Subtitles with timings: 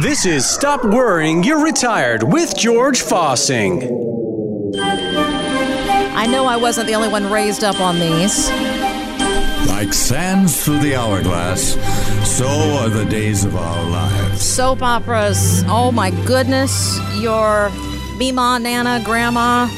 [0.00, 3.84] This is Stop Worrying You're Retired with George Fossing.
[4.74, 8.50] I know I wasn't the only one raised up on these.
[9.68, 11.74] Like sands through the hourglass,
[12.28, 14.42] so are the days of our lives.
[14.42, 15.62] Soap operas.
[15.68, 16.98] Oh my goodness.
[17.14, 17.70] Your
[18.16, 19.68] Mima, Nana, Grandma,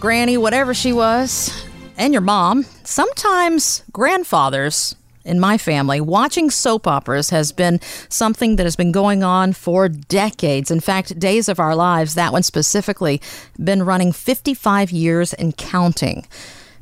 [0.00, 1.64] Granny, whatever she was,
[1.96, 2.64] and your mom.
[2.82, 9.22] Sometimes grandfathers in my family, watching soap operas has been something that has been going
[9.22, 10.70] on for decades.
[10.70, 13.20] In fact, Days of Our Lives, that one specifically,
[13.62, 16.26] been running 55 years and counting.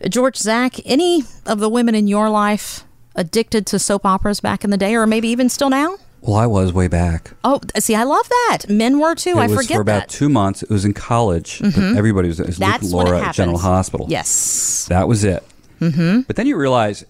[0.08, 4.70] George Zach, any of the women in your life addicted to soap operas back in
[4.70, 5.96] the day, or maybe even still now?
[6.22, 7.32] Well, I was way back.
[7.44, 8.68] Oh, see, I love that.
[8.68, 9.30] Men were too.
[9.30, 10.08] It I was forget for about that.
[10.08, 10.62] two months.
[10.62, 11.58] It was in college.
[11.60, 11.96] but Mhm.
[11.96, 13.58] Everybody was, it was Luke That's it Laura at General.
[13.58, 14.06] Hospital.
[14.08, 14.86] Yes.
[14.88, 15.44] That was it.
[15.80, 16.20] Mm-hmm.
[16.22, 17.04] But then you realize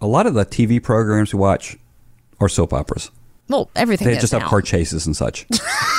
[0.00, 1.76] a lot of the TV programs we watch
[2.40, 3.10] are soap operas.
[3.48, 5.46] Well, everything They just have car chases and such.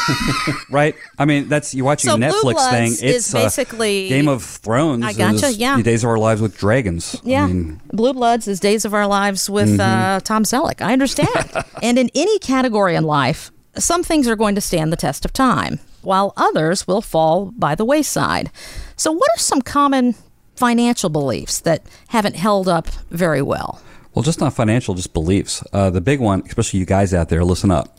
[0.70, 0.96] right?
[1.18, 3.10] I mean, that's you're watching So a Netflix Bloods thing.
[3.10, 5.04] It's uh, basically- Game of Thrones.
[5.04, 5.82] I gotcha, is yeah.
[5.82, 7.20] Days of Our Lives with Dragons.
[7.24, 10.24] Yeah, I mean, Blue Bloods is Days of Our Lives with uh, Mhm.
[10.24, 10.82] Tom Selleck.
[10.82, 11.52] I understand.
[11.82, 15.34] and in any category in life, some things are going to stand the test of
[15.34, 18.52] time, while others will fall by the wayside.
[18.96, 20.14] So, what are some common
[20.60, 23.82] financial beliefs that haven't held up very well?
[24.14, 25.64] Well, just not financial, just beliefs.
[25.72, 27.98] Uh, the big one, especially you guys out there, listen up.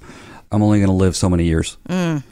[0.53, 1.79] I'm only going to live so many years.
[1.89, 2.23] Mm.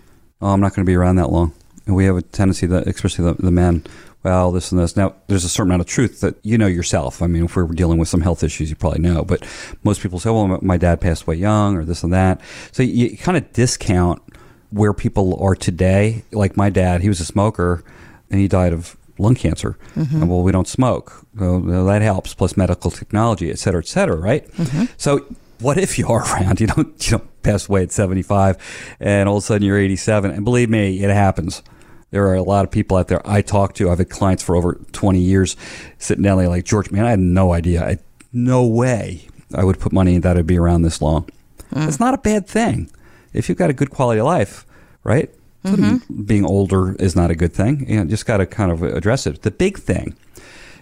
[0.43, 1.55] Oh, I'm not going to be around that long.
[1.87, 3.85] And we have a tendency that, especially the, the men,
[4.23, 4.97] well, this and this.
[4.97, 7.23] Now, there's a certain amount of truth that you know yourself.
[7.23, 9.25] I mean, if we're dealing with some health issues, you probably know.
[9.25, 9.47] But
[9.85, 12.43] most people say, well, my dad passed away young or this and that.
[12.73, 14.21] So you kind of discount
[14.69, 16.25] where people are today.
[16.33, 17.83] Like my dad, he was a smoker
[18.31, 19.77] and he died of lung cancer.
[19.97, 20.13] Mhm.
[20.23, 21.25] And, well, we don't smoke.
[21.39, 24.51] Well, that helps, plus medical technology, et cetera, et cetera, right?
[24.57, 24.89] Mhm.
[24.97, 25.25] So
[25.61, 26.61] what if you are around?
[26.61, 28.57] You don't you don't pass away at 75
[29.01, 30.31] and all of a sudden you're 87.
[30.31, 31.63] And believe me, it happens.
[32.11, 33.91] There are a lot of people out there I talk to.
[33.91, 35.57] I've had clients for over 20 years
[35.99, 37.85] sitting down there like, George, man, I had no idea.
[37.85, 37.99] I,
[38.33, 41.29] no way I would put money in that I'd be around this long.
[41.75, 41.87] Mm.
[41.87, 42.91] It's not a bad thing.
[43.35, 44.65] If you've got a good quality of life,
[45.05, 45.29] right?
[45.77, 47.89] Mean Being older is not a good thing.
[47.89, 49.43] You know, just got to kind of address it.
[49.43, 50.17] The big thing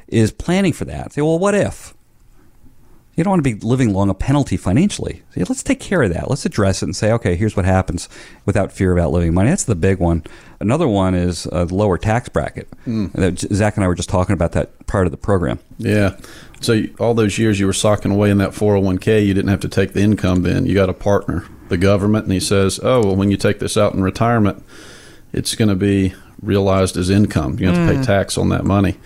[0.08, 1.12] is planning for that.
[1.12, 1.94] Say, well, what if?
[3.16, 5.22] You don't want to be living long a penalty financially.
[5.30, 6.28] Say, let's take care of that.
[6.28, 8.10] Let's address it and say, okay, here's what happens
[8.44, 9.48] without fear of outliving money.
[9.48, 10.22] That's the big one.
[10.60, 12.68] Another one is a lower tax bracket.
[12.86, 13.12] Mm.
[13.12, 15.60] That Zach and I were just talking about that part of the program.
[15.78, 16.18] Yeah.
[16.60, 19.68] So all those years you were socking away in that 401k, you didn't have to
[19.68, 20.66] take the income then.
[20.66, 23.77] You got a partner, the government, and he says, oh, well, when you take this
[23.77, 24.62] out in retirement,
[25.32, 27.59] it's going to be realized as income.
[27.59, 28.06] You have to pay Mm.
[28.06, 28.97] tax on that money.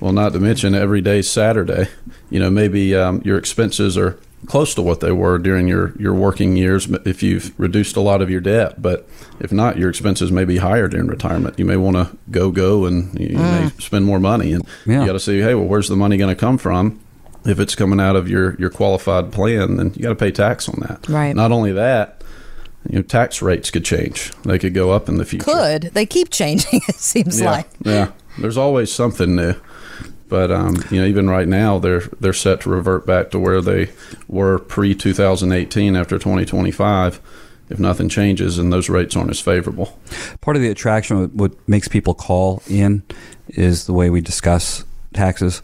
[0.00, 1.88] Well, not to mention every day's Saturday.
[2.30, 4.16] You know, maybe um, your expenses are
[4.46, 8.22] close to what they were during your, your working years if you've reduced a lot
[8.22, 8.80] of your debt.
[8.80, 9.08] But
[9.40, 11.58] if not, your expenses may be higher during retirement.
[11.58, 13.82] You may want to go, go, and you, you may Mm.
[13.82, 14.52] spend more money.
[14.52, 15.00] And Yeah.
[15.00, 17.00] you got to say, hey, well, where's the money going to come from?
[17.44, 20.68] If it's coming out of your, your qualified plan, then you got to pay tax
[20.68, 21.08] on that.
[21.08, 21.34] Right.
[21.34, 22.22] Not only that,
[22.88, 24.32] you know, tax rates could change.
[24.44, 25.44] They could go up in the future.
[25.44, 26.80] Could they keep changing?
[26.88, 27.68] It seems yeah, like.
[27.84, 28.12] yeah.
[28.38, 29.54] There's always something new,
[30.28, 33.60] but um, you know, even right now, they're they're set to revert back to where
[33.60, 33.90] they
[34.28, 37.20] were pre 2018 after 2025.
[37.70, 39.98] If nothing changes and those rates aren't as favorable.
[40.40, 43.02] Part of the attraction, of what makes people call in,
[43.48, 45.60] is the way we discuss taxes.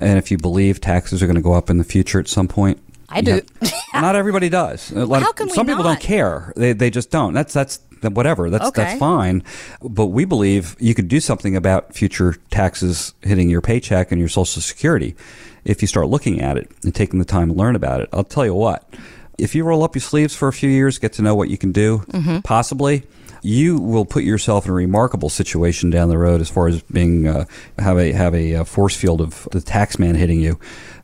[0.00, 2.48] And if you believe taxes are going to go up in the future at some
[2.48, 3.40] point, I do.
[3.60, 4.90] have- not everybody does.
[4.92, 6.52] A lot How of- can we some people don't care.
[6.56, 7.32] They they just don't.
[7.34, 8.48] That's that's whatever.
[8.50, 8.82] That's Okay.
[8.84, 9.42] that's fine.
[9.82, 14.28] But we believe you could do something about future taxes hitting your paycheck and your
[14.28, 15.16] Social Security
[15.64, 18.08] if you start looking at it and taking the time to learn about it.
[18.12, 18.88] I'll tell you what.
[19.36, 21.56] If you roll up your sleeves for a few years, get to know what you
[21.58, 22.42] can do, Mhm.
[22.44, 23.04] possibly,
[23.42, 27.26] you will put yourself in a remarkable situation down the road as far as being
[27.26, 27.44] uh,
[27.78, 30.58] have a have a uh, force field of the tax man hitting you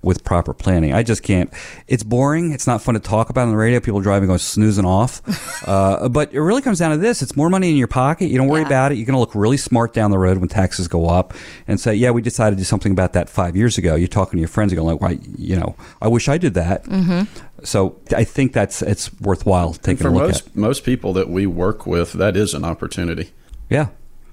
[0.05, 0.93] with proper planning.
[0.93, 1.50] I just can't.
[1.89, 2.53] It's boring.
[2.53, 3.81] It's not fun to talk about on the radio.
[3.81, 5.23] People driving going snoozing off.
[5.69, 8.26] uh, but it really comes down to this: it's more money in your pocket.
[8.26, 8.97] You don't worry about it.
[8.97, 11.35] You're going to look really smart down the road when taxes go up,
[11.67, 14.37] and say, "Yeah, we decided to do something about that five years ago." You're talking
[14.37, 15.19] to your friends, and going like, "Why?
[15.37, 17.26] You know, I wish I did that." Mhm.
[17.62, 20.56] So I think that's it's worthwhile taking for a look most at.
[20.56, 23.31] most people that we work with, that is an opportunity.
[23.71, 23.89] Yeah.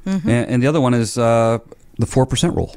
[0.05, 0.25] Mhm.
[0.25, 1.59] And, and the other one is uh,
[1.99, 2.75] the four percent rule.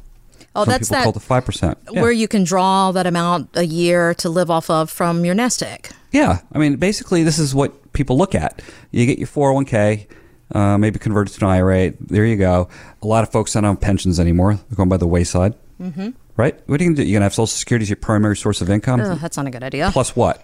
[0.56, 1.79] Oh, Some that's people that call the five percent.
[1.91, 5.62] where you can draw that amount a year to live off of from your nest
[5.62, 5.88] egg.
[6.12, 8.62] Yeah, I mean, basically, this is what people look at.
[8.93, 10.06] You get your 401k,
[10.55, 11.93] uh, maybe convert it to an IRA.
[11.99, 12.69] There you go.
[13.02, 14.55] A lot of folks don't have pensions anymore.
[14.55, 16.11] They're going by the wayside, Mm-hmm.
[16.36, 16.60] Right?
[16.66, 17.08] What are you going to do?
[17.08, 19.00] You're going to have Social Security as your primary source of income?
[19.00, 19.90] Ugh, that's not a good idea.
[19.92, 20.42] Plus what?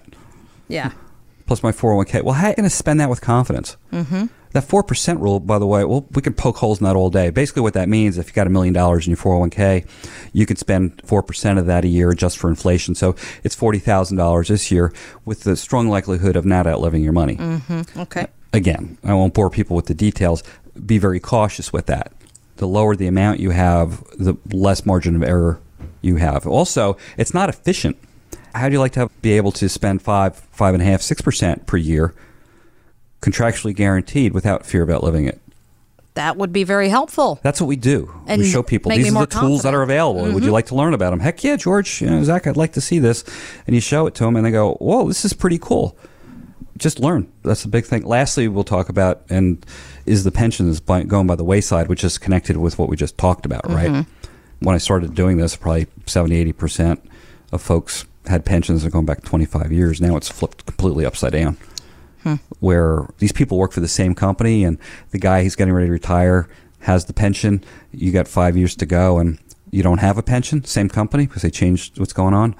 [0.68, 0.92] Yeah.
[1.50, 2.22] plus my 401k.
[2.22, 3.76] Well, how are you going to spend that with confidence?
[3.92, 4.26] Mm-hmm.
[4.52, 7.30] That 4% rule, by the way, well, we can poke holes in that all day.
[7.30, 9.84] Basically, what that means, if you got a million dollars in your 401k,
[10.32, 12.94] you can spend 4% of that a year just for inflation.
[12.94, 14.92] So it's $40,000 this year
[15.24, 17.34] with the strong likelihood of not outliving your money.
[17.34, 17.98] Mm-hmm.
[18.02, 18.28] Okay.
[18.52, 20.44] Again, I won't bore people with the details.
[20.86, 22.12] Be very cautious with that.
[22.58, 25.60] The lower the amount you have, the less margin of error
[26.02, 26.46] you have.
[26.46, 27.96] Also, it's not efficient.
[28.54, 31.02] How do you like to have, be able to spend five, five and a half,
[31.02, 32.14] six percent per year,
[33.22, 35.40] contractually guaranteed, without fear of outliving it?
[36.14, 37.38] That would be very helpful.
[37.42, 38.12] That's what we do.
[38.26, 40.22] And we show people these are the tools that are available.
[40.22, 40.44] Would Mm-hmm.
[40.44, 41.20] you like to learn about them?
[41.20, 42.00] Heck yeah, George.
[42.02, 43.24] You know, Zach, I'd like to see this.
[43.66, 45.96] And you show it to them, and they go, "Whoa, this is pretty cool."
[46.76, 47.30] Just learn.
[47.44, 48.04] That's the big thing.
[48.04, 49.64] Lastly, we'll talk about and
[50.06, 53.16] is the pensions by, going by the wayside, which is connected with what we just
[53.18, 53.94] talked about, Mm-hmm.
[53.94, 54.06] right?
[54.60, 57.10] When I started doing this, probably 70, 80 percent
[57.52, 60.00] of folks had pensions that are going back 25 years.
[60.00, 61.56] Now it's flipped completely upside down
[62.22, 62.34] hmm.
[62.60, 64.78] where these people work for the same company and
[65.10, 66.48] the guy who's getting ready to retire
[66.80, 67.64] has the pension.
[67.92, 69.38] You got five years to go and
[69.70, 72.54] you don't have a pension, same company because they changed what's going on.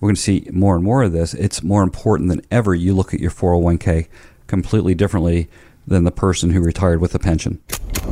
[0.00, 1.34] We're going to see more and more of this.
[1.34, 4.08] It's more important than ever you look at your 401k
[4.46, 5.48] completely differently
[5.86, 7.60] than the person who retired with a pension.